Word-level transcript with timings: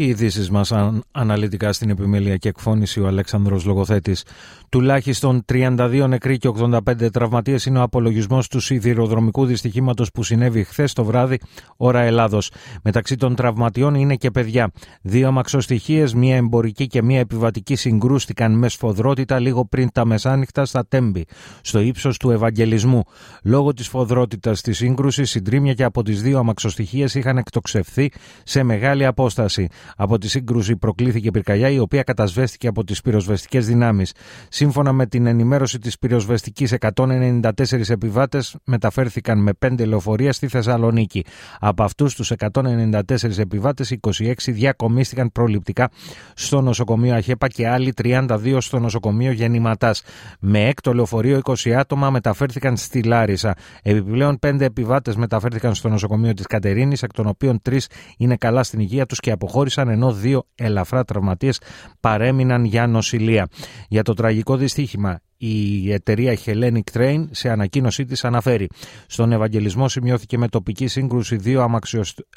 Οι 0.00 0.06
ειδήσεις 0.06 0.50
μας 0.50 0.72
αναλυτικά 1.12 1.72
στην 1.72 1.90
επιμέλεια 1.90 2.36
και 2.36 2.48
εκφώνηση 2.48 3.00
ο 3.00 3.06
Αλέξανδρος 3.06 3.64
Λογοθέτης. 3.64 4.24
Τουλάχιστον 4.68 5.44
32 5.52 6.04
νεκροί 6.08 6.38
και 6.38 6.48
85 6.48 7.12
τραυματίες 7.12 7.64
είναι 7.64 7.78
ο 7.78 7.82
απολογισμός 7.82 8.48
του 8.48 8.60
σιδηροδρομικού 8.60 9.44
δυστυχήματος 9.46 10.10
που 10.10 10.22
συνέβη 10.22 10.64
χθες 10.64 10.92
το 10.92 11.04
βράδυ, 11.04 11.38
ώρα 11.76 12.00
Ελλάδος. 12.00 12.50
Μεταξύ 12.82 13.16
των 13.16 13.34
τραυματιών 13.34 13.94
είναι 13.94 14.14
και 14.14 14.30
παιδιά. 14.30 14.70
Δύο 15.02 15.28
αμαξοστοιχίε, 15.28 16.06
μία 16.14 16.36
εμπορική 16.36 16.86
και 16.86 17.02
μία 17.02 17.18
επιβατική 17.18 17.76
συγκρούστηκαν 17.76 18.52
με 18.52 18.68
σφοδρότητα 18.68 19.38
λίγο 19.38 19.64
πριν 19.64 19.88
τα 19.92 20.04
μεσάνυχτα 20.04 20.64
στα 20.64 20.86
Τέμπη, 20.86 21.26
στο 21.60 21.80
ύψος 21.80 22.16
του 22.16 22.30
Ευαγγελισμού. 22.30 23.02
Λόγω 23.42 23.72
της 23.72 23.86
σφοδρότητας 23.86 24.60
της 24.60 24.76
σύγκρουσης, 24.76 25.30
συντρίμια 25.30 25.74
και 25.74 25.84
από 25.84 26.02
τις 26.02 26.22
δύο 26.22 26.38
αμαξοστοιχίε 26.38 27.06
είχαν 27.14 27.38
εκτοξευθεί 27.38 28.10
σε 28.44 28.62
μεγάλη 28.62 29.06
απόσταση. 29.06 29.68
Από 29.96 30.18
τη 30.18 30.28
σύγκρουση 30.28 30.76
προκλήθηκε 30.76 31.30
πυρκαγιά, 31.30 31.70
η 31.70 31.78
οποία 31.78 32.02
κατασβέστηκε 32.02 32.68
από 32.68 32.84
τις 32.84 33.00
πυροσβεστικές 33.00 33.66
δυνάμεις. 33.66 34.12
Σύμφωνα 34.48 34.92
με 34.92 35.06
την 35.06 35.26
ενημέρωση 35.26 35.78
της 35.78 35.98
πυροσβεστικής, 35.98 36.72
194 36.72 37.90
επιβάτες 37.90 38.56
μεταφέρθηκαν 38.64 39.42
με 39.42 39.52
5 39.58 39.84
λεωφορεία 39.86 40.32
στη 40.32 40.48
Θεσσαλονίκη. 40.48 41.24
Από 41.60 41.82
αυτούς 41.82 42.14
τους 42.14 42.30
194 42.30 43.38
επιβάτες, 43.38 43.90
26 43.90 44.52
διακομίστηκαν 44.52 45.32
προληπτικά 45.32 45.90
στο 46.34 46.60
νοσοκομείο 46.60 47.14
Αχέπα 47.14 47.48
και 47.48 47.68
άλλοι 47.68 47.92
32 48.02 48.56
στο 48.60 48.78
νοσοκομείο 48.78 49.32
Γεννηματάς. 49.32 50.02
Με 50.40 50.68
έκτο 50.68 50.92
λεωφορείο, 50.92 51.36
20 51.36 51.72
άτομα 51.72 52.10
μεταφέρθηκαν 52.10 52.76
στη 52.76 53.02
Λάρισα. 53.02 53.54
Επιπλέον, 53.82 54.38
5 54.38 54.64
επιβάτες 54.64 55.16
μεταφέρθηκαν 55.16 55.74
στο 55.74 55.88
νοσοκομείο 55.88 56.34
της 56.34 56.46
Κατερίνης, 56.46 57.02
εκ 57.02 57.12
των 57.12 57.26
οποίων 57.26 57.60
3 57.62 57.88
είναι 58.16 58.36
καλά 58.36 58.62
στην 58.62 58.80
υγεία 58.80 59.06
τους 59.06 59.20
και 59.20 59.30
αποχώρησαν, 59.30 59.77
ενώ 59.86 60.12
δύο 60.12 60.46
ελαφρά 60.54 61.04
τραυματίες 61.04 61.60
παρέμειναν 62.00 62.64
για 62.64 62.86
νοσηλεία. 62.86 63.48
Για 63.88 64.02
το 64.02 64.14
τραγικό 64.14 64.36
τραγικό 64.38 64.56
δυστύχημα. 64.56 65.20
Η 65.36 65.92
εταιρεία 65.92 66.38
Hellenic 66.44 66.80
Train 66.92 67.26
σε 67.30 67.50
ανακοίνωσή 67.50 68.04
της 68.04 68.24
αναφέρει 68.24 68.68
«Στον 69.06 69.32
Ευαγγελισμό 69.32 69.88
σημειώθηκε 69.88 70.38
με 70.38 70.48
τοπική 70.48 70.86
σύγκρουση 70.86 71.36
δύο 71.36 71.68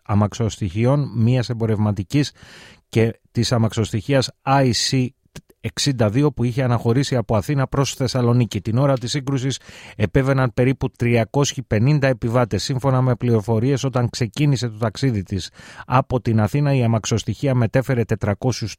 αμαξοστοιχείων, 0.04 1.12
μίας 1.16 1.50
εμπορευματικής 1.50 2.32
και 2.90 3.20
της 3.32 3.52
αμαξοστοιχείας 3.52 4.32
IC 4.46 5.08
62 5.98 6.28
που 6.36 6.44
είχε 6.44 6.64
αναχωρήσει 6.64 7.16
από 7.16 7.36
Αθήνα 7.36 7.68
προς 7.68 7.94
Θεσσαλονίκη. 7.94 8.62
Την 8.62 8.78
ώρα 8.78 8.98
της 8.98 9.12
σύγκρουσης 9.12 9.60
επέβαιναν 9.96 10.54
περίπου 10.54 10.92
350 11.00 11.98
επιβάτες. 12.02 12.64
Σύμφωνα 12.64 13.02
με 13.02 13.16
πληροφορίες 13.16 13.84
όταν 13.84 14.10
ξεκίνησε 14.10 14.68
το 14.68 14.78
ταξίδι 14.78 15.24
της 15.24 15.52
από 15.86 16.22
την 16.22 16.42
Αθήνα 16.42 16.76
η 16.76 16.84
αμαξοστοιχεία 16.84 17.56
μετέφερε 17.56 18.02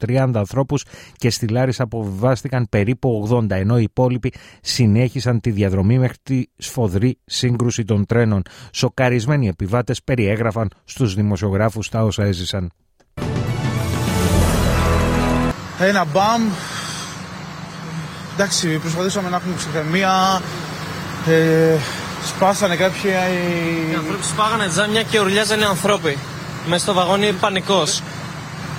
430 0.06 0.30
ανθρώπους 0.34 0.84
και 1.16 1.30
στη 1.30 1.48
Λάρισα 1.48 1.82
αποβιβάστηκαν 1.82 2.66
περίπου 2.68 3.28
80 3.30 3.50
ενώ 3.50 3.78
οι 3.78 3.82
υπόλοιποι 3.82 4.32
συνέχισαν 4.60 5.40
τη 5.40 5.50
διαδρομή 5.50 5.98
μέχρι 5.98 6.16
τη 6.22 6.44
σφοδρή 6.56 7.18
σύγκρουση 7.24 7.84
των 7.84 8.06
τρένων. 8.06 8.42
Σοκαρισμένοι 8.72 9.48
επιβάτες 9.48 10.02
περιέγραφαν 10.02 10.70
στους 10.84 11.14
δημοσιογράφους 11.14 11.88
τα 11.88 12.04
όσα 12.04 12.24
έζησαν. 12.24 12.72
Ένα 15.80 16.04
μπαμ, 16.04 16.42
Εντάξει, 18.34 18.68
προσπαθήσαμε 18.68 19.28
να 19.28 19.36
έχουμε 19.36 19.54
ψυχραιμία. 19.56 20.42
Ε, 21.26 21.76
σπάσανε 22.26 22.76
κάποιοι. 22.76 23.10
Οι 23.90 23.94
άνθρωποι 23.94 24.24
σπάγανε 24.24 24.68
τζάμια 24.68 25.02
και 25.02 25.20
ουρλιάζανε 25.20 25.64
ανθρώποι. 25.64 26.18
Μέσα 26.66 26.82
στο 26.82 26.92
βαγόνι 26.92 27.32
πανικός. 27.32 28.02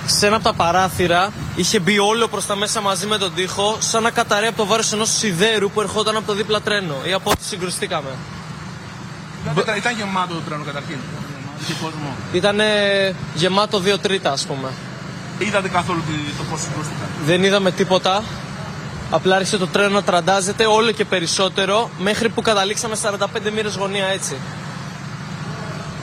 Σε 0.06 0.26
ένα 0.26 0.36
από 0.36 0.44
τα 0.44 0.52
παράθυρα 0.52 1.32
είχε 1.54 1.80
μπει 1.80 1.98
όλο 1.98 2.28
προς 2.28 2.46
τα 2.46 2.56
μέσα 2.56 2.80
μαζί 2.80 3.06
με 3.06 3.18
τον 3.18 3.34
τοίχο, 3.34 3.76
σαν 3.78 4.02
να 4.02 4.10
καταραίει 4.10 4.48
από 4.48 4.56
το 4.56 4.66
βάρος 4.66 4.92
ενός 4.92 5.10
σιδέρου 5.10 5.70
που 5.70 5.80
ερχόταν 5.80 6.16
από 6.16 6.26
το 6.26 6.34
δίπλα 6.34 6.60
τρένο 6.60 6.94
ή 7.04 7.12
από 7.12 7.30
ό,τι 7.30 7.44
συγκρουστήκαμε. 7.44 8.10
Ήταν, 9.58 9.76
ήταν 9.76 9.96
γεμάτο 9.96 10.34
το 10.34 10.40
τρένο 10.40 10.64
καταρχήν. 10.64 10.96
Είχε 11.60 11.72
κόσμο. 11.82 12.16
Ήταν 12.32 12.60
γεμάτο 13.34 13.78
δύο 13.78 13.98
τρίτα, 13.98 14.32
ας 14.32 14.46
πούμε. 14.46 14.68
Είδατε 15.38 15.68
καθόλου 15.68 16.02
το 16.38 16.44
πώς 16.50 16.60
συγκρούστηκαν. 16.60 17.06
Δεν 17.24 17.42
είδαμε 17.42 17.70
τίποτα. 17.70 18.22
Απλά 19.10 19.36
άρχισε 19.36 19.56
το 19.56 19.66
τρένο 19.66 19.88
να 19.88 20.02
τραντάζεται 20.02 20.66
όλο 20.66 20.90
και 20.90 21.04
περισσότερο 21.04 21.90
μέχρι 21.98 22.28
που 22.28 22.42
καταλήξαμε 22.42 22.96
45 23.02 23.16
μοίρες 23.54 23.74
γωνία 23.76 24.06
έτσι. 24.06 24.36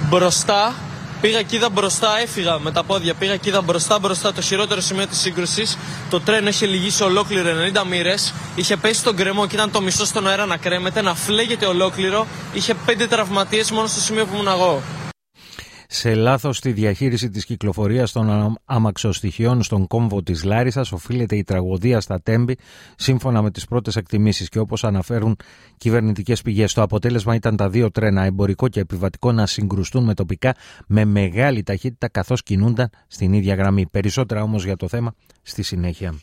Μπροστά, 0.10 0.74
πήγα 1.22 1.42
και 1.42 1.56
είδα 1.56 1.70
μπροστά, 1.70 2.20
έφυγα 2.22 2.60
με 2.60 2.72
τα 2.72 2.84
πόδια. 2.84 3.14
Πήγα 3.14 3.36
και 3.36 3.50
είδα 3.50 3.62
μπροστά, 3.62 4.00
μπροστά 4.00 4.34
το 4.34 4.42
χειρότερο 4.42 4.82
σημείο 4.82 5.08
της 5.08 5.20
σύγκρουσης. 5.20 5.78
Το 6.10 6.22
τρένο 6.22 6.50
είχε 6.50 6.66
λυγίσει 6.66 7.04
ολόκληρο 7.04 7.50
90 7.74 7.84
μοίρες. 7.90 8.34
Είχε 8.56 8.78
πέσει 8.78 9.00
στον 9.00 9.16
κρεμό 9.16 9.48
και 9.48 9.56
ήταν 9.56 9.72
το 9.72 9.82
μισό 9.82 10.06
στον 10.06 10.28
αέρα 10.28 10.46
να 10.46 10.58
κρέμεται, 10.58 11.02
να 11.02 11.16
φλέγεται 11.16 11.66
ολόκληρο. 11.66 12.28
Είχε 12.54 12.74
πέντε 12.74 13.08
τραυματίες 13.08 13.72
μόνο 13.72 13.88
στο 13.88 14.00
σημείο 14.00 14.26
που 14.26 14.34
ήμουν 14.34 14.48
εγώ 14.48 14.82
σε 15.94 16.14
λάθος 16.16 16.58
στη 16.58 16.72
διαχείριση 16.72 17.30
της 17.30 17.46
κυκλοφορίας 17.46 18.12
των 18.12 18.58
αμαξοστοιχειών 18.66 19.64
στον 19.64 19.88
κόμβο 19.88 20.24
της 20.24 20.44
Λάρισας 20.44 20.92
οφείλεται 20.92 21.36
η 21.36 21.44
τραγωδία 21.44 22.02
στα 22.02 22.22
Τέμπη 22.22 22.58
σύμφωνα 22.96 23.42
με 23.42 23.52
τις 23.52 23.66
πρώτες 23.66 23.96
εκτιμήσεις 23.96 24.50
και 24.50 24.60
όπως 24.60 24.84
αναφέρουν 24.84 25.36
κυβερνητικές 25.78 26.42
πηγές. 26.42 26.74
Το 26.74 26.82
αποτέλεσμα 26.82 27.36
ήταν 27.36 27.56
τα 27.56 27.70
δύο 27.70 27.92
τρένα 27.92 28.24
εμπορικό 28.24 28.68
και 28.68 28.80
επιβατικό 28.80 29.32
να 29.32 29.46
συγκρουστούν 29.46 30.04
με 30.04 30.14
τοπικά 30.14 30.56
με 30.88 31.06
μεγάλη 31.06 31.64
ταχύτητα 31.64 32.10
καθώς 32.10 32.44
κινούνταν 32.44 32.90
στην 33.08 33.34
ίδια 33.34 33.56
γραμμή. 33.56 33.88
Περισσότερα 33.88 34.44
όμως 34.44 34.66
για 34.66 34.76
το 34.76 34.88
θέμα 34.88 35.14
στη 35.42 35.64
συνέχεια. 35.64 36.14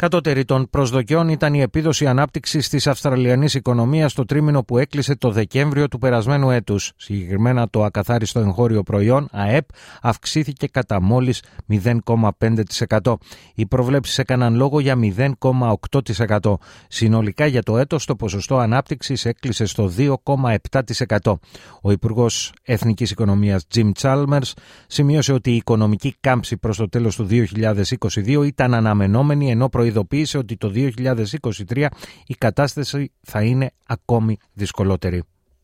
Κατώτερη 0.00 0.44
των 0.44 0.70
προσδοκιών 0.70 1.28
ήταν 1.28 1.54
η 1.54 1.60
επίδοση 1.60 2.06
ανάπτυξης 2.06 2.68
της 2.68 2.86
Αυστραλιανής 2.86 3.54
οικονομίας 3.54 4.12
στο 4.12 4.24
τρίμηνο 4.24 4.62
που 4.62 4.78
έκλεισε 4.78 5.16
το 5.16 5.30
Δεκέμβριο 5.30 5.88
του 5.88 5.98
περασμένου 5.98 6.50
έτους. 6.50 6.92
Συγκεκριμένα 6.96 7.68
το 7.68 7.84
ακαθάριστο 7.84 8.40
εγχώριο 8.40 8.82
προϊόν, 8.82 9.28
ΑΕΠ, 9.32 9.64
αυξήθηκε 10.02 10.66
κατά 10.66 11.00
μόλις 11.00 11.42
0,5%. 11.68 13.14
Οι 13.54 13.66
προβλέψεις 13.66 14.18
έκαναν 14.18 14.54
λόγο 14.54 14.80
για 14.80 14.96
0,8%. 14.96 16.54
Συνολικά 16.88 17.46
για 17.46 17.62
το 17.62 17.78
έτος 17.78 18.04
το 18.04 18.16
ποσοστό 18.16 18.58
ανάπτυξης 18.58 19.24
έκλεισε 19.24 19.64
στο 19.64 19.92
2,7%. 19.96 21.38
Ο 21.82 21.90
Υπουργός 21.90 22.52
Εθνικής 22.62 23.10
Οικονομίας 23.10 23.66
Jim 23.74 23.90
Chalmers 24.00 24.52
σημείωσε 24.86 25.32
ότι 25.32 25.50
η 25.50 25.56
οικονομική 25.56 26.14
κάμψη 26.20 26.56
προς 26.56 26.76
το 26.76 26.88
τέλος 26.88 27.16
του 27.16 27.26
2022 27.26 28.42
ήταν 28.44 28.74
αναμενόμενη 28.74 29.50
ενώ 29.50 29.68
προειδοποίησε 29.90 30.38
ότι 30.38 30.56
το 30.56 30.72
2023 30.74 31.86
η 32.26 32.34
κατάσταση 32.38 33.12
θα 33.20 33.42
είναι 33.42 33.70
ακόμη 33.86 34.38
δυσκολότερη. 34.52 35.22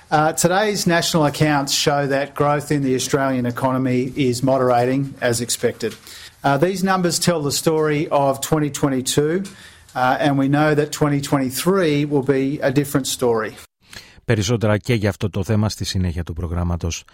Uh, 0.08 0.32
today's 0.32 0.86
national 0.86 1.24
accounts 1.24 1.72
show 1.72 2.06
that 2.06 2.26
growth 2.40 2.70
in 2.70 2.80
the 2.86 2.94
Australian 2.94 3.44
economy 3.44 4.00
is 4.30 4.36
moderating 4.52 5.02
as 5.20 5.40
expected. 5.40 5.92
Uh, 6.44 6.56
these 6.66 6.84
numbers 6.84 7.18
tell 7.18 7.40
the 7.42 7.56
story 7.64 8.02
of 8.24 8.40
2022, 8.40 9.42
uh, 9.96 10.16
and 10.24 10.38
we 10.38 10.46
know 10.46 10.70
that 10.80 10.92
2023 10.92 12.04
will 12.04 12.22
be 12.22 12.60
a 12.60 12.70
different 12.70 13.08
story. 13.08 13.52
Περισσότερα 14.26 14.78
και 14.78 14.94
για 14.94 15.08
αυτό 15.08 15.30
το 15.30 15.44
θέμα 15.44 15.68
στη 15.68 15.84
συνέχεια 15.84 16.22
του 16.22 16.32
προγράμματος. 16.32 17.04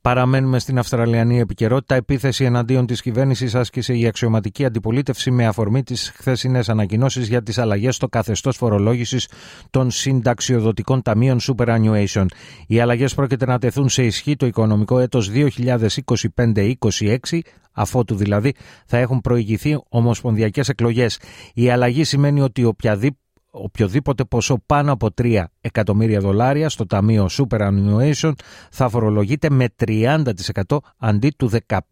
Παραμένουμε 0.00 0.58
στην 0.58 0.78
Αυστραλιανή 0.78 1.38
επικαιρότητα. 1.38 1.94
Επίθεση 1.94 2.44
εναντίον 2.44 2.86
της 2.86 3.02
κυβέρνησης 3.02 3.54
άσκησε 3.54 3.94
η 3.94 4.06
αξιωματική 4.06 4.64
αντιπολίτευση 4.64 5.30
με 5.30 5.46
αφορμή 5.46 5.82
τις 5.82 6.12
χθεσινές 6.16 6.68
ανακοινώσεις 6.68 7.28
για 7.28 7.42
τις 7.42 7.58
αλλαγές 7.58 7.94
στο 7.94 8.08
καθεστώς 8.08 8.56
φορολόγησης 8.56 9.28
των 9.70 9.90
συνταξιοδοτικών 9.90 11.02
ταμείων 11.02 11.38
Superannuation. 11.40 12.26
Οι 12.66 12.80
αλλαγές 12.80 13.14
πρόκειται 13.14 13.46
να 13.46 13.58
τεθούν 13.58 13.88
σε 13.88 14.04
ισχύ 14.04 14.36
το 14.36 14.46
οικονομικό 14.46 14.98
έτος 14.98 15.30
2025-26, 15.30 17.40
αφότου 17.72 18.14
δηλαδή 18.14 18.54
θα 18.86 18.96
έχουν 18.96 19.20
προηγηθεί 19.20 19.78
ομοσπονδιακές 19.88 20.68
εκλογές. 20.68 21.18
Η 21.54 21.70
αλλαγή 21.70 22.04
σημαίνει 22.04 22.40
ότι 22.40 22.64
οποιαδήποτε 22.64 23.18
οποιοδήποτε 23.50 24.24
ποσό 24.24 24.62
πάνω 24.66 24.92
από 24.92 25.08
3 25.22 25.44
εκατομμύρια 25.60 26.20
δολάρια 26.20 26.68
στο 26.68 26.86
Ταμείο 26.86 27.28
Superannuation 27.30 28.32
θα 28.70 28.88
φορολογείται 28.88 29.50
με 29.50 29.66
30% 29.84 30.22
αντί 30.98 31.34
του 31.36 31.50
15% 31.68 31.88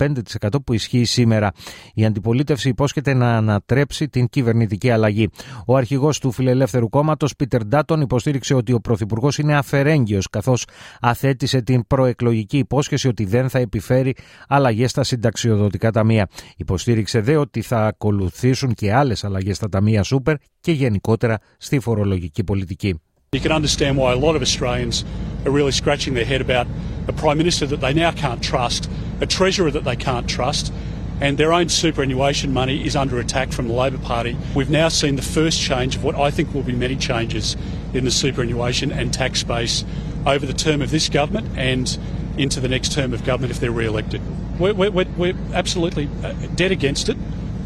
που 0.65 0.73
ισχύει 0.73 1.05
σήμερα. 1.05 1.51
Η 1.95 2.05
αντιπολίτευση 2.05 2.69
υπόσχεται 2.69 3.15
να 3.15 3.37
ανατρέψει 3.37 4.09
την 4.09 4.29
κυβερνητική 4.29 4.91
αλλαγή. 4.91 5.29
Ο 5.67 5.77
αρχηγός 5.77 6.19
του 6.19 6.31
Φιλελεύθερου 6.31 6.89
Κόμματος, 6.89 7.37
Πίτερ 7.37 7.65
Ντάτον, 7.65 8.01
υποστήριξε 8.01 8.55
ότι 8.55 8.73
ο 8.73 8.81
Πρωθυπουργός 8.81 9.39
είναι 9.39 9.57
αφαιρέγγυος 9.57 10.29
καθώς 10.29 10.65
αθέτησε 11.01 11.63
την 11.63 11.87
προεκλογική 11.87 12.59
υπόσχεση 12.59 13.09
ότι 13.09 13.25
δεν 13.25 13.49
θα 13.49 13.59
επιφέρει 13.59 14.15
αλλαγές 14.49 14.91
στα 14.91 15.05
συνταξιοδοτικά 15.05 15.91
ταμεία. 15.91 16.29
Υποστήριξε 16.57 17.21
δε 17.21 17.37
ότι 17.37 17.63
θα 17.63 17.87
ακολουθήσουν 17.87 18.75
και 18.75 18.95
άλλες 18.95 19.25
αλλαγές 19.25 19.57
στα 19.57 19.69
ταμεία 19.69 20.05
Super 20.05 20.35
και 20.61 20.73
γενικότερα 20.73 21.39
στη 21.58 21.80
φορολογική 21.80 22.44
πολιτική. 22.44 23.02
You 23.34 23.40
can 23.40 23.52
understand 23.52 23.98
why 23.98 24.12
a 24.12 24.16
lot 24.16 24.36
of 24.36 24.42
Australians 24.44 25.04
are 25.46 25.50
really 25.50 25.72
scratching 25.72 26.14
their 26.14 26.30
head 26.32 26.42
about 26.42 26.68
a 27.08 27.14
Prime 27.14 27.38
Minister 27.38 27.66
that 27.66 27.82
they 27.82 27.94
now 27.94 28.12
can't 28.12 28.42
trust, 28.44 28.90
a 29.22 29.26
Treasurer 29.26 29.72
that 29.72 29.84
they 29.84 29.96
can't 29.96 30.28
trust, 30.28 30.72
and 31.20 31.38
their 31.38 31.52
own 31.52 31.70
superannuation 31.70 32.52
money 32.54 32.86
is 32.86 32.96
under 32.96 33.18
attack 33.20 33.52
from 33.52 33.68
the 33.68 33.74
Labor 33.74 33.98
Party. 33.98 34.38
We've 34.56 34.70
now 34.70 34.90
seen 34.90 35.16
the 35.16 35.22
first 35.22 35.60
change 35.60 35.96
of 35.96 36.04
what 36.04 36.16
I 36.16 36.30
think 36.32 36.54
will 36.54 36.64
be 36.64 36.74
many 36.74 36.96
changes 36.96 37.56
in 37.94 38.04
the 38.04 38.12
superannuation 38.12 38.92
and 38.92 39.14
tax 39.14 39.40
space 39.40 39.86
over 40.26 40.46
the 40.46 40.54
term 40.54 40.82
of 40.82 40.92
this 40.92 41.10
government 41.10 41.48
and 41.58 41.98
into 42.38 42.60
the 42.60 42.68
next 42.68 42.92
term 42.92 43.14
of 43.14 43.24
government 43.24 43.52
if 43.52 43.60
they're 43.60 43.72
re-elected. 43.72 44.22
We're, 44.60 44.74
we're, 44.74 45.06
we're 45.18 45.36
absolutely 45.54 46.08
dead 46.56 46.72
against 46.72 47.10
it 47.10 47.18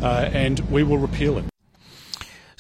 uh, 0.02 0.30
and 0.32 0.60
we 0.72 0.84
will 0.84 0.98
repeal 0.98 1.38
it. 1.38 1.46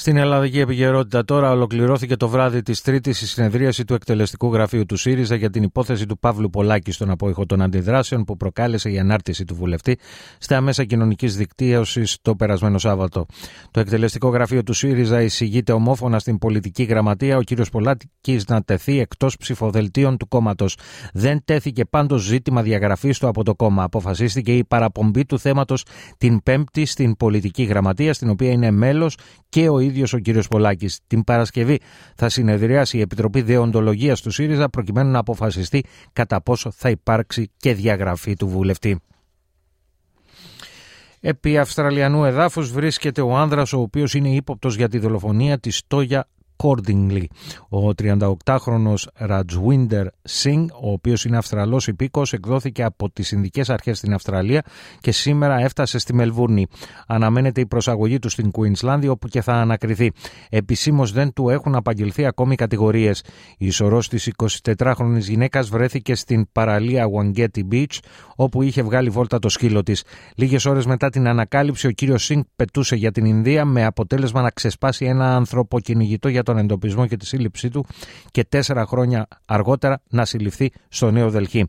Στην 0.03 0.17
Ελλαδική 0.17 0.59
επικαιρότητα 0.61 1.25
τώρα 1.25 1.51
ολοκληρώθηκε 1.51 2.17
το 2.17 2.29
βράδυ 2.29 2.63
της 2.63 2.81
Τρίτης 2.83 3.21
η 3.21 3.27
συνεδρίαση 3.27 3.85
του 3.85 3.95
εκτελεστικού 3.95 4.53
γραφείου 4.53 4.87
του 4.87 4.97
ΣΥΡΙΖΑ 4.97 5.35
για 5.35 5.51
την 5.51 5.63
υπόθεση 5.63 6.07
του 6.07 6.19
Παύλου 6.19 6.51
Πολάκη 6.51 6.93
στον 6.93 7.11
απόϊχο 7.11 7.47
των 7.47 7.63
αντιδράσεων 7.63 8.25
που 8.25 8.37
προκάλεσε 8.37 8.91
η 8.91 8.99
ανάρτηση 8.99 9.45
του 9.45 9.55
βουλευτή 9.55 9.99
στα 10.39 10.61
μέσα 10.61 10.85
κοινωνικής 10.85 11.37
δικτύωσης 11.37 12.19
το 12.23 12.35
περασμένο 12.35 12.79
Σάββατο. 12.79 13.27
Το 13.71 13.81
εκτελεστικό 13.81 14.29
γραφείο 14.29 14.63
του 14.63 14.73
ΣΥΡΙΖΑ 14.73 15.23
εισηγείται 15.23 15.73
ομόφωνα 15.73 16.19
στην 16.19 16.39
πολιτική 16.39 16.83
γραμματεία 16.83 17.37
ο 17.37 17.41
κ. 17.43 17.69
Πολάκης 17.71 18.47
να 18.49 18.63
τεθεί 18.63 18.99
εκτός 18.99 19.37
ψηφοδελτίων 19.37 20.17
του 20.17 20.29
κόμματος. 20.29 20.77
Δεν 21.13 21.45
τέθηκε 21.45 21.85
πάντως 21.85 22.23
ζήτημα 22.23 22.63
διαγραφής 22.63 23.19
του 23.19 23.29
από 23.29 23.45
το 23.45 23.55
κόμμα. 23.55 23.83
Αποφασίστηκε 23.83 24.57
η 24.57 24.65
παραπομπή 24.65 25.25
του 25.25 25.39
θέματος 25.39 25.85
την 26.19 26.43
Πέμπτη 26.43 26.85
στην 26.85 27.17
πολιτική 27.17 27.63
γραμματεία, 27.63 28.15
στην 28.15 28.31
οποία 28.31 28.51
είναι 28.51 28.71
μέλος 28.71 29.17
και 29.49 29.69
ο 29.69 29.79
ίδιο 29.79 29.92
ο 30.01 30.21
κ. 30.23 30.47
Πολάκης. 30.49 31.01
Την 31.07 31.25
Παρασκευή 31.25 31.81
θα 32.15 32.29
συνεδριάσει 32.29 32.97
η 32.97 33.01
Επιτροπή 33.01 33.43
Δεοντολογίας 33.43 34.21
του 34.21 34.31
ΣΥΡΙΖΑ 34.31 34.69
προκειμένου 34.69 35.11
να 35.11 35.19
αποφασιστεί 35.19 35.85
κατά 36.13 36.43
πόσο 36.43 36.71
θα 36.71 36.91
υπάρξει 36.91 37.51
και 37.57 37.75
διαγραφή 37.75 38.35
του 38.35 38.49
βουλευτή. 38.49 39.01
Επί 41.21 41.59
Αυστραλιανού 41.59 42.25
εδάφους 42.25 42.73
βρίσκεται 42.73 43.21
ο 43.21 43.37
άνδρας 43.37 43.73
ο 43.73 43.81
οποίος 43.81 44.15
είναι 44.15 44.29
ύποπτος 44.29 44.77
για 44.77 44.89
τη 44.89 44.99
δολοφονία 44.99 45.59
της 45.59 45.83
Τόγια 45.87 46.29
accordingly. 46.63 47.25
Ο 47.69 47.91
38χρονος 48.03 49.07
Ρατζουίντερ 49.15 50.07
Σινγκ, 50.23 50.69
ο 50.83 50.93
οποίος 50.93 51.25
είναι 51.25 51.37
Αυστραλός 51.37 51.87
υπήκος, 51.87 52.33
εκδόθηκε 52.33 52.83
από 52.83 53.11
τις 53.11 53.31
Ινδικές 53.31 53.71
Αρχές 53.71 53.99
στην 53.99 54.15
Αυστραλία 54.15 54.63
και 55.01 55.13
σήμερα 55.13 55.59
έφτασε 55.59 55.99
στη 55.99 56.15
Μελβούρνη. 56.15 56.67
Αναμένεται 57.07 57.61
η 57.61 57.67
προσαγωγή 57.67 58.19
του 58.19 58.29
στην 58.29 58.51
Κουίνσλάνδη 58.51 59.09
όπου 59.09 59.29
και 59.29 59.43
θα 59.43 59.53
ανακριθεί. 59.53 60.13
Επισήμως 60.51 61.13
δεν 61.13 61.33
του 61.33 61.49
έχουν 61.49 61.75
απαγγελθεί 61.75 62.27
ακόμη 62.27 62.55
κατηγορίες. 62.55 63.25
Η 63.59 63.67
ισορρός 63.67 64.09
της 64.09 64.31
24χρονης 64.77 65.19
γυναίκας 65.19 65.69
βρέθηκε 65.69 66.15
στην 66.15 66.47
παραλία 66.53 67.07
Wangeti 67.17 67.61
Beach 67.73 67.99
όπου 68.37 68.63
είχε 68.63 68.83
βγάλει 68.83 69.11
βόλτα 69.11 69.39
το 69.39 69.49
σκύλο 69.49 69.83
της. 69.83 70.05
Λίγες 70.37 70.65
ώρες 70.65 70.87
μετά 70.87 71.11
την 71.11 71.29
ανακάλυψη 71.29 71.87
ο 71.87 71.91
κύριος 71.91 72.25
Σινγκ 72.25 72.43
πετούσε 72.57 72.97
για 72.97 73.13
την 73.13 73.25
Ινδία 73.25 73.65
με 73.65 73.85
αποτέλεσμα 73.85 74.43
να 74.43 74.51
ξεσπάσει 74.51 75.05
ένα 75.05 75.37
ανθρωποκυνηγητό 75.37 76.29
για 76.29 76.43
τον 76.53 76.63
εντοπισμό 76.63 77.07
και 77.07 77.17
τη 77.17 77.27
σύλληψή 77.27 77.69
του 77.69 77.87
και 78.31 78.45
τέσσερα 78.45 78.87
χρόνια 78.87 79.27
αργότερα 79.45 80.01
να 80.09 80.25
συλληφθεί 80.25 80.71
στο 80.89 81.11
Νέο 81.11 81.31
Δελχή. 81.31 81.67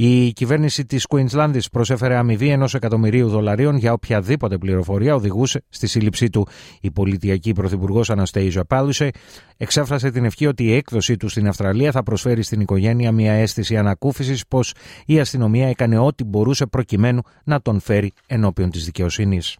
Η 0.00 0.32
κυβέρνηση 0.32 0.84
της 0.84 1.06
Κουίνσλάνδης 1.06 1.68
προσέφερε 1.68 2.16
αμοιβή 2.16 2.48
ενός 2.48 2.74
εκατομμυρίου 2.74 3.28
δολαρίων 3.28 3.76
για 3.76 3.92
οποιαδήποτε 3.92 4.58
πληροφορία 4.58 5.14
οδηγούσε 5.14 5.64
στη 5.68 5.86
σύλληψή 5.86 6.30
του. 6.30 6.48
Η 6.80 6.90
πολιτιακή 6.90 7.52
πρωθυπουργός 7.52 8.10
Αναστέιζο 8.10 8.64
Πάλουσε 8.64 9.10
εξέφρασε 9.56 10.10
την 10.10 10.24
ευχή 10.24 10.46
ότι 10.46 10.64
η 10.64 10.74
έκδοσή 10.74 11.16
του 11.16 11.28
στην 11.28 11.48
Αυστραλία 11.48 11.90
θα 11.90 12.02
προσφέρει 12.02 12.42
στην 12.42 12.60
οικογένεια 12.60 13.12
μια 13.12 13.32
αίσθηση 13.32 13.76
ανακούφισης 13.76 14.46
πως 14.46 14.74
η 15.06 15.20
αστυνομία 15.20 15.68
έκανε 15.68 15.98
ό,τι 15.98 16.24
μπορούσε 16.24 16.66
προκειμένου 16.66 17.20
να 17.44 17.62
τον 17.62 17.80
φέρει 17.80 18.12
ενώπιον 18.26 18.70
της 18.70 18.84
δικαιοσύνης. 18.84 19.56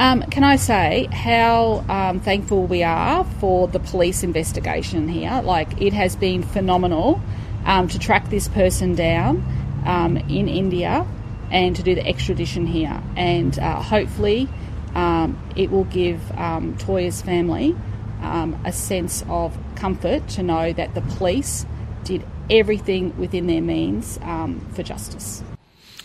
Um, 0.00 0.22
can 0.22 0.44
I 0.44 0.56
say 0.56 1.08
how 1.12 1.84
um, 1.86 2.20
thankful 2.20 2.64
we 2.64 2.82
are 2.82 3.22
for 3.38 3.68
the 3.68 3.78
police 3.78 4.22
investigation 4.22 5.08
here? 5.08 5.42
Like, 5.44 5.78
it 5.82 5.92
has 5.92 6.16
been 6.16 6.42
phenomenal 6.42 7.20
um, 7.66 7.86
to 7.88 7.98
track 7.98 8.30
this 8.30 8.48
person 8.48 8.94
down 8.94 9.44
um, 9.84 10.16
in 10.16 10.48
India 10.48 11.06
and 11.50 11.76
to 11.76 11.82
do 11.82 11.94
the 11.94 12.06
extradition 12.06 12.64
here. 12.64 12.98
And 13.14 13.58
uh, 13.58 13.82
hopefully, 13.82 14.48
um, 14.94 15.38
it 15.54 15.70
will 15.70 15.84
give 15.84 16.32
um, 16.38 16.78
Toya's 16.78 17.20
family 17.20 17.76
a 18.22 18.72
sense 18.72 19.22
of 19.28 19.54
comfort 19.76 20.26
to 20.28 20.42
know 20.42 20.72
that 20.72 20.94
the 20.94 21.02
police 21.02 21.66
did 22.04 22.24
everything 22.48 23.14
within 23.18 23.46
their 23.48 23.60
means 23.60 24.16
for 24.16 24.82
justice. 24.82 25.44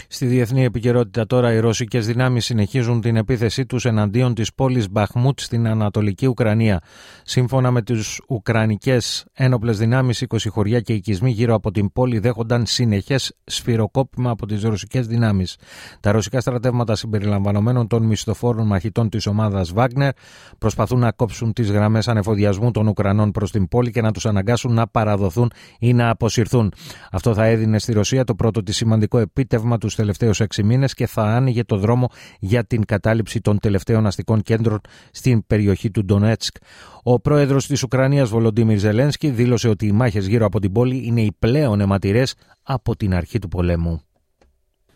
Στη 0.07 0.25
διεθνή 0.25 0.63
επικαιρότητα 0.63 1.25
τώρα 1.25 1.53
οι 1.53 1.59
ρωσικές 1.59 2.05
δυνάμεις 2.05 2.45
συνεχίζουν 2.45 3.01
την 3.01 3.15
επίθεσή 3.15 3.65
τους 3.65 3.85
εναντίον 3.85 4.33
της 4.33 4.53
πόλης 4.53 4.89
Μπαχμούτ 4.89 5.39
στην 5.39 5.67
Ανατολική 5.67 6.27
Ουκρανία. 6.27 6.81
Σύμφωνα 7.23 7.71
με 7.71 7.81
τις 7.81 8.21
Ουκρανικές 8.27 9.25
ένοπλες 9.33 9.77
δυνάμεις, 9.77 10.21
20 10.21 10.49
χωριά 10.49 10.79
και 10.79 10.93
οικισμοί 10.93 11.31
γύρω 11.31 11.53
από 11.53 11.71
την 11.71 11.91
πόλη 11.91 12.19
δέχονταν 12.19 12.65
συνεχές 12.65 13.33
σφυροκόπημα 13.43 14.29
από 14.29 14.45
τις 14.45 14.63
ρωσικές 14.63 15.07
δυνάμεις. 15.07 15.57
Τα 15.99 16.11
ρωσικά 16.11 16.39
στρατεύματα 16.39 16.95
συμπεριλαμβανομένων 16.95 17.87
των 17.87 18.03
μισθοφόρων 18.03 18.67
μαχητών 18.67 19.09
της 19.09 19.27
ομάδας 19.27 19.71
Βάγνερ 19.73 20.11
προσπαθούν 20.57 20.99
να 20.99 21.11
κόψουν 21.11 21.53
τις 21.53 21.71
γραμμές 21.71 22.07
ανεφοδιασμού 22.07 22.71
των 22.71 22.87
Ουκρανών 22.87 23.31
προς 23.31 23.51
την 23.51 23.67
πόλη 23.67 23.91
και 23.91 24.01
να 24.01 24.11
τους 24.11 24.25
αναγκάσουν 24.25 24.73
να 24.73 24.87
παραδοθούν 24.87 25.51
ή 25.79 25.93
να 25.93 26.09
αποσυρθούν. 26.09 26.73
Αυτό 27.11 27.33
θα 27.33 27.45
έδινε 27.45 27.79
στη 27.79 27.93
Ρωσία 27.93 28.23
το 28.23 28.35
πρώτο 28.35 28.63
της 28.63 28.75
σημαντικό 28.75 29.17
επίτευγμα 29.17 29.77
του 29.77 29.89
τελευταίους 29.95 30.39
έξι 30.39 30.63
μήνες 30.63 30.93
και 30.93 31.07
θα 31.07 31.23
άνοιγε 31.23 31.63
το 31.63 31.77
δρόμο 31.77 32.09
για 32.39 32.65
την 32.65 32.85
κατάληψη 32.85 33.41
των 33.41 33.59
τελευταίων 33.59 34.05
αστικών 34.05 34.41
κέντρων 34.41 34.81
στην 35.11 35.47
περιοχή 35.47 35.91
του 35.91 36.05
Ντονέτσκ. 36.05 36.55
Ο 37.03 37.19
πρόεδρος 37.19 37.67
της 37.67 37.83
Ουκρανίας 37.83 38.29
Βολοντίμιρ 38.29 38.77
Ζελένσκι 38.77 39.29
δήλωσε 39.29 39.67
ότι 39.67 39.87
οι 39.87 39.91
μάχες 39.91 40.27
γύρω 40.27 40.45
από 40.45 40.59
την 40.59 40.71
πόλη 40.71 41.05
είναι 41.05 41.21
οι 41.21 41.35
πλέον 41.39 41.81
αιματηρές 41.81 42.35
από 42.63 42.95
την 42.95 43.13
αρχή 43.13 43.39
του 43.39 43.47
πολέμου. 43.47 44.01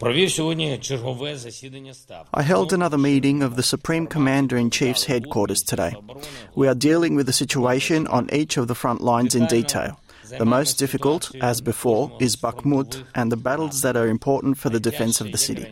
I 0.02 2.44
held 2.54 2.72
another 2.72 2.98
meeting 2.98 3.44
of 3.44 3.58
the 3.58 3.64
Supreme 3.64 4.08
Commander 4.08 4.56
in 4.56 4.70
Chief's 4.70 5.04
headquarters 5.04 5.62
today. 5.62 5.94
We 6.56 6.70
are 6.70 6.80
dealing 6.90 7.18
with 7.18 7.26
the 7.26 7.34
situation 7.34 8.08
on 8.08 8.34
each 8.40 8.56
of 8.56 8.68
the 8.68 8.76
front 8.76 9.02
lines 9.02 9.36
in 9.36 9.46
detail. 9.48 10.00
The 10.38 10.46
most 10.46 10.78
difficult, 10.78 11.32
as 11.42 11.62
before, 11.62 12.16
is 12.20 12.36
Bakhmut 12.36 13.04
and 13.16 13.32
the 13.32 13.38
battles 13.38 13.82
that 13.82 13.96
are 13.98 14.08
important 14.08 14.58
for 14.58 14.70
the 14.70 14.80
defense 14.80 15.22
of 15.22 15.32
the 15.32 15.38
city. 15.38 15.66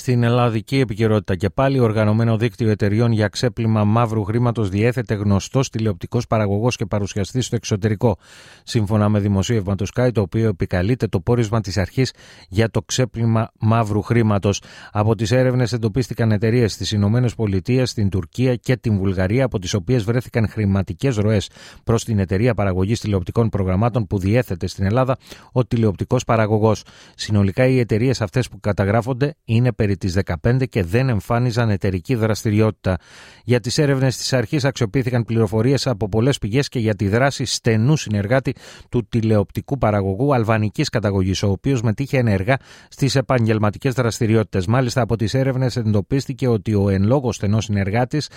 Στην 0.00 0.22
ελλαδική 0.22 0.78
επικαιρότητα 0.78 1.36
και 1.36 1.50
πάλι, 1.50 1.78
οργανωμένο 1.78 2.36
δίκτυο 2.36 2.70
εταιριών 2.70 3.12
για 3.12 3.28
ξέπλυμα 3.28 3.84
μαύρου 3.84 4.24
χρήματος 4.24 4.68
διέθετε 4.68 5.14
γνωστός 5.14 5.70
τηλεοπτικός 5.70 6.26
παραγωγός 6.26 6.76
και 6.76 6.86
παρουσιαστής 6.86 7.46
στο 7.46 7.56
εξωτερικό. 7.56 8.18
Σύμφωνα 8.64 9.08
με 9.08 9.18
δημοσίευμα 9.18 9.74
του 9.74 9.86
Sky, 9.94 10.10
το 10.12 10.20
οποίο 10.20 10.48
επικαλείται 10.48 11.06
το 11.06 11.20
πόρισμα 11.20 11.60
της 11.60 11.76
αρχής 11.76 12.12
για 12.48 12.70
το 12.70 12.82
ξέπλυμα 12.82 13.50
μαύρου 13.58 14.02
χρήματος. 14.02 14.62
Από 14.92 15.14
τις 15.14 15.30
έρευνες 15.30 15.72
εντοπίστηκαν 15.72 16.32
εταιρείες 16.32 16.72
στις 16.72 16.92
Ηνωμένες 16.92 17.34
Πολιτείες, 17.34 17.90
στην 17.90 18.08
Τουρκία 18.08 18.56
και 18.56 18.76
την 18.76 18.96
Βουλγαρία, 18.96 19.44
από 19.44 19.58
τις 19.58 19.74
οποίες 19.74 20.04
βρέθηκαν 20.04 20.48
χρηματικές 20.48 21.16
ροές 21.16 21.50
προς 21.84 22.04
την 22.04 22.18
εταιρεία 22.18 22.54
παραγωγής 22.54 23.00
τηλεοπτικών 23.00 23.48
προγραμμάτων 23.48 24.06
που 24.06 24.18
διέθετε 24.18 24.66
στην 24.66 24.84
Ελλάδα 24.84 25.18
ο 25.52 25.64
τηλεοπτικός 25.64 26.24
παραγωγός. 26.24 26.84
Συνολικά 27.14 27.66
οι 27.66 27.78
εταιρείες 27.78 28.20
αυτές 28.20 28.48
που 28.48 28.60
καταγράφονται 28.60 29.34
είναι 29.44 29.72
περίπου 29.72 29.88
Δεκέμβρη 29.90 29.96
της 29.96 30.14
2015 30.62 30.68
και 30.68 30.84
δεν 30.84 31.08
εμφάνιζαν 31.08 31.70
εταιρική 31.70 32.14
δραστηριότητα. 32.14 32.96
Για 33.44 33.60
τις 33.60 33.78
έρευνες 33.78 34.16
της 34.16 34.32
αρχής 34.32 34.64
αξιοποιήθηκαν 34.64 35.24
πληροφορίες 35.24 35.86
από 35.86 36.08
πολλές 36.08 36.38
πηγές 36.38 36.68
και 36.68 36.78
για 36.78 36.94
τη 36.94 37.08
δράση 37.08 37.44
στενού 37.44 37.96
συνεργάτη 37.96 38.54
του 38.88 39.06
τηλεοπτικού 39.08 39.78
παραγωγού 39.78 40.34
αλβανικής 40.34 40.88
καταγωγής, 40.88 41.42
ο 41.42 41.50
οποίος 41.50 41.82
μετήχε 41.82 42.18
ενεργά 42.18 42.56
στις 42.88 43.14
επαγγελματικές 43.14 43.94
δραστηριότητες. 43.94 44.66
Μάλιστα, 44.66 45.00
από 45.00 45.16
τις 45.16 45.34
έρευνες 45.34 45.76
εντοπίστηκε 45.76 46.48
ότι 46.48 46.74
ο 46.74 46.88
εν 46.88 47.04
λόγω 47.04 47.32
στενός 47.32 47.64
συνεργάτης 47.64 48.28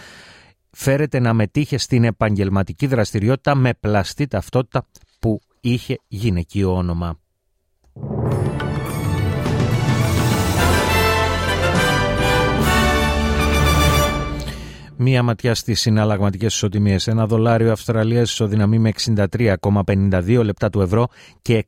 φέρεται 0.71 1.19
να 1.19 1.33
μετήχε 1.33 1.77
στην 1.77 2.03
επαγγελματική 2.03 2.87
δραστηριότητα 2.87 3.55
με 3.55 3.73
πλαστή 3.79 4.27
ταυτότητα 4.27 4.85
που 5.19 5.39
είχε 5.61 5.99
γυναικείο 6.07 6.73
όνομα. 6.73 7.22
Μία 15.05 15.23
ματιά 15.23 15.55
στις 15.55 15.81
συναλλαγματικές 15.81 16.53
ισοτιμίες. 16.53 17.07
Ένα 17.07 17.27
δολάριο 17.27 17.71
Αυστραλία 17.71 18.21
ισοδυναμεί 18.21 18.79
με 18.79 18.91
63,52 19.05 20.41
λεπτά 20.43 20.69
του 20.69 20.81
ευρώ 20.81 21.07
και 21.41 21.65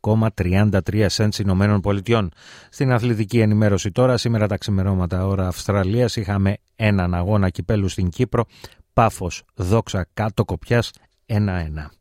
67,33 0.00 1.06
σέντ 1.06 1.34
Ηνωμένων 1.38 1.80
Πολιτειών. 1.80 2.30
Στην 2.70 2.92
αθλητική 2.92 3.40
ενημέρωση 3.40 3.90
τώρα, 3.90 4.16
σήμερα 4.16 4.46
τα 4.46 4.56
ξημερώματα 4.56 5.26
ώρα 5.26 5.46
Αυστραλίας, 5.46 6.16
είχαμε 6.16 6.56
έναν 6.76 7.14
αγώνα 7.14 7.48
κυπέλου 7.48 7.88
στην 7.88 8.08
Κύπρο. 8.08 8.44
Πάφος 8.92 9.42
δόξα 9.54 10.06
κάτω 10.14 10.44
κοπιάς 10.44 10.92
1-1. 11.26 11.99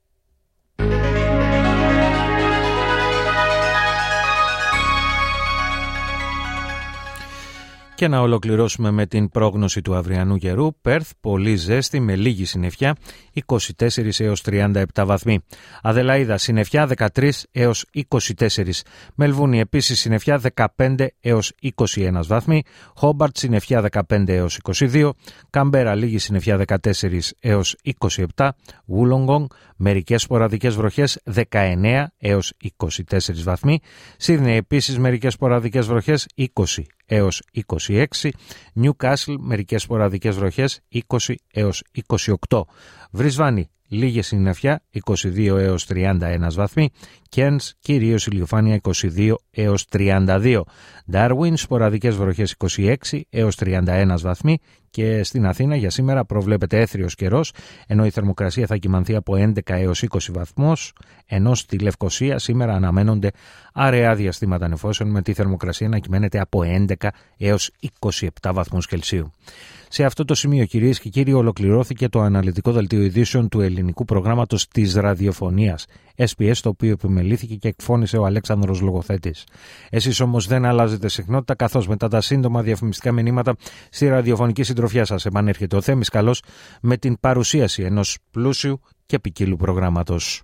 Και 7.99 8.07
να 8.07 8.19
ολοκληρώσουμε 8.21 8.91
με 8.91 9.05
την 9.05 9.29
πρόγνωση 9.29 9.81
του 9.81 9.95
αυριανού 9.95 10.37
καιρού. 10.37 10.67
Πέρθ, 10.81 11.11
πολύ 11.21 11.55
ζέστη 11.55 11.99
με 11.99 12.15
λίγη 12.15 12.45
συννεφιά, 12.45 12.95
24 13.33 14.19
έως 14.19 14.41
37 14.41 14.83
βαθμοί. 14.95 15.39
Αδελαίδα, 15.81 16.37
συννεφιά 16.37 16.87
13 16.87 17.31
έως 17.51 17.85
24. 17.91 18.83
Μελβούνι, 19.15 19.59
επίσης 19.59 19.99
συννεφιά 19.99 20.41
15 20.77 21.07
έως 21.19 21.53
21 21.61 22.25
βαθμοί. 22.27 22.63
Χόμπαρτ, 22.95 23.37
συννεφιά 23.37 23.81
15 23.81 24.33
έως 24.33 24.59
22. 24.63 25.13
Καμπέρα, 25.49 25.95
λίγη 25.95 26.17
συννεφιά 26.17 26.57
14 26.57 27.33
έως 27.39 27.75
27. 28.35 28.49
Βούλογκογκ, 28.85 29.45
μερικές 29.75 30.21
σποραδικές 30.21 30.75
βροχές 30.75 31.19
19 31.23 32.13
έως 32.17 32.53
24 32.57 33.43
βαθμοί. 33.43 33.79
Σίδνεϊ, 34.17 34.55
επίσης 34.55 34.99
μερικές 34.99 35.33
σποραδικές 35.33 35.87
βροχές 35.87 36.27
20 36.35 36.85
έως 37.09 37.41
26, 37.51 38.29
Newcastle 38.81 39.35
μερικές 39.39 39.81
σποραδικές 39.81 40.35
βροχές 40.35 40.79
20 41.07 41.33
έως 41.53 41.83
28, 42.49 42.61
Βρισβάνη 43.11 43.69
λίγη 43.89 44.21
συννεφιά 44.21 44.83
22 45.05 45.57
έως 45.57 45.85
31 45.89 46.53
βαθμοί, 46.53 46.89
Κέρνς 47.29 47.73
κυρίως 47.79 48.27
ηλιοφάνεια 48.27 48.79
22 48.81 49.33
έως 49.51 49.85
32, 49.91 50.61
Darwin 51.11 51.53
σποραδικές 51.55 52.15
βροχές 52.15 52.55
26 52.77 52.95
έως 53.29 53.55
31 53.55 54.15
βαθμοί 54.21 54.57
και 54.89 55.23
στην 55.23 55.45
Αθήνα 55.45 55.75
για 55.75 55.89
σήμερα 55.89 56.25
προβλέπεται 56.25 56.77
έθριος 56.79 57.15
καιρός 57.15 57.53
ενώ 57.87 58.05
η 58.05 58.09
θερμοκρασία 58.09 58.65
θα 58.65 58.77
κοιμανθεί 58.77 59.15
από 59.15 59.33
11 59.37 59.59
έως 59.65 60.03
20 60.09 60.17
βαθμούς 60.31 60.93
ενώ 61.25 61.55
στη 61.55 61.77
Λευκοσία 61.77 62.39
σήμερα 62.39 62.73
αναμένονται 62.73 63.31
αραιά 63.73 64.15
διαστήματα 64.15 64.67
νεφώσεων 64.67 65.09
με 65.09 65.21
τη 65.21 65.33
θερμοκρασία 65.33 65.89
να 65.89 65.99
κυμαίνεται 65.99 66.39
από 66.39 66.61
11 66.99 67.07
έως 67.37 67.71
27 67.99 68.27
βαθμούς 68.53 68.87
Κελσίου. 68.87 69.31
Σε 69.91 70.03
αυτό 70.03 70.25
το 70.25 70.35
σημείο, 70.35 70.65
κυρίες 70.65 70.99
και 70.99 71.09
κύριοι, 71.09 71.33
ολοκληρώθηκε 71.33 72.09
το 72.09 72.21
αναλυτικό 72.21 72.71
δελτίο 72.71 73.01
ειδήσεων 73.01 73.49
του 73.49 73.61
ελληνικού 73.61 74.05
προγράμματος 74.05 74.67
της 74.67 74.93
ραδιοφωνίας, 74.93 75.85
SPS, 76.15 76.53
το 76.61 76.69
οποίο 76.69 76.91
επιμελήθηκε 76.91 77.55
και 77.55 77.67
εκφώνησε 77.67 78.17
ο 78.17 78.25
Αλέξανδρος 78.25 78.81
Λογοθέτης. 78.81 79.43
Εσείς 79.89 80.19
όμως 80.19 80.47
δεν 80.47 80.65
αλλάζετε 80.65 81.07
συχνότητα, 81.09 81.55
καθώς 81.55 81.87
μετά 81.87 82.07
τα 82.07 82.21
σύντομα 82.21 82.61
διαφημιστικά 82.61 83.11
μηνύματα 83.11 83.55
στη 83.89 84.07
ραδιοφωνική 84.07 84.63
συντροφιά 84.63 85.05
σας 85.05 85.25
επανέρχεται 85.25 85.75
ο 85.75 85.81
Θέμης 85.81 86.09
Καλός 86.09 86.43
με 86.81 86.97
την 86.97 87.19
παρουσίαση 87.19 87.83
ενός 87.83 88.17
πλούσιου 88.31 88.81
και 89.05 89.19
ποικίλου 89.19 89.55
προγράμματος. 89.55 90.43